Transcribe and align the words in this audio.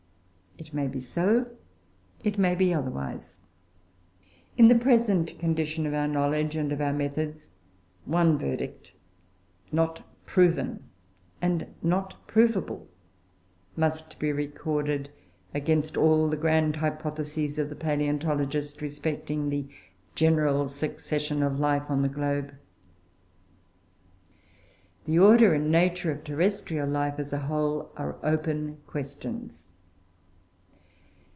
It 0.57 0.75
may 0.75 0.85
be 0.85 0.99
so; 0.99 1.47
it 2.23 2.37
may 2.37 2.53
be 2.53 2.71
otherwise. 2.71 3.39
In 4.57 4.67
the 4.67 4.75
present 4.75 5.39
condition 5.39 5.87
of 5.87 5.93
our 5.95 6.07
knowledge 6.07 6.55
and 6.55 6.71
of 6.71 6.79
our 6.79 6.93
methods, 6.93 7.49
one 8.05 8.37
verdict 8.37 8.91
"not 9.71 10.05
proven, 10.27 10.83
and 11.41 11.73
not 11.81 12.27
provable" 12.27 12.87
must 13.75 14.19
be 14.19 14.31
recorded 14.31 15.09
against 15.51 15.97
all 15.97 16.29
the 16.29 16.37
grand 16.37 16.75
hypotheses 16.75 17.57
of 17.57 17.69
the 17.69 17.75
palaeontologist 17.75 18.81
respecting 18.81 19.49
the 19.49 19.67
general 20.13 20.67
succession 20.67 21.41
of 21.41 21.59
life 21.59 21.89
on 21.89 22.03
the 22.03 22.07
globe. 22.09 22.53
The 25.05 25.17
order 25.17 25.55
and 25.55 25.71
nature 25.71 26.11
of 26.11 26.23
terrestrial 26.23 26.87
life, 26.87 27.15
as 27.17 27.33
a 27.33 27.39
whole, 27.39 27.91
are 27.97 28.17
open 28.21 28.77
questions. 28.85 29.65